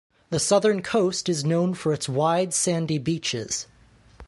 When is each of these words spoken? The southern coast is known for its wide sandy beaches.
The 0.31 0.39
southern 0.39 0.81
coast 0.81 1.29
is 1.29 1.45
known 1.45 1.75
for 1.75 1.93
its 1.93 2.09
wide 2.09 2.55
sandy 2.55 2.97
beaches. 2.97 3.67